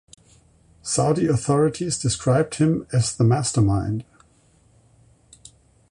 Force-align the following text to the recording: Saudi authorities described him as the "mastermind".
Saudi 0.81 1.27
authorities 1.27 1.99
described 1.99 2.55
him 2.55 2.87
as 2.91 3.15
the 3.15 3.23
"mastermind". 3.23 4.03